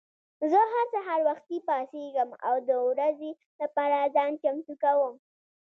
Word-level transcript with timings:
زه 0.51 0.59
هر 0.73 0.85
سهار 0.93 1.19
وختي 1.29 1.57
پاڅېږم 1.67 2.29
او 2.47 2.55
د 2.67 2.69
ورځې 2.87 3.31
لپاره 3.61 4.11
ځان 4.15 4.31
چمتو 4.41 4.73
کوم. 4.83 5.13